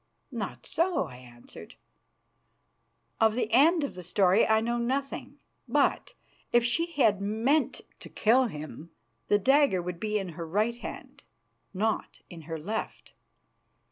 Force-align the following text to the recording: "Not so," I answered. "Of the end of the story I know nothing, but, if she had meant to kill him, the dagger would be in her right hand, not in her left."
"Not 0.31 0.65
so," 0.65 1.05
I 1.05 1.17
answered. 1.17 1.75
"Of 3.19 3.35
the 3.35 3.51
end 3.53 3.83
of 3.83 3.93
the 3.93 4.01
story 4.01 4.47
I 4.47 4.59
know 4.59 4.79
nothing, 4.79 5.37
but, 5.67 6.15
if 6.51 6.65
she 6.65 6.87
had 6.93 7.21
meant 7.21 7.81
to 7.99 8.09
kill 8.09 8.45
him, 8.45 8.89
the 9.27 9.37
dagger 9.37 9.79
would 9.79 9.99
be 9.99 10.17
in 10.17 10.29
her 10.29 10.47
right 10.47 10.77
hand, 10.77 11.21
not 11.71 12.21
in 12.31 12.41
her 12.49 12.57
left." 12.57 13.13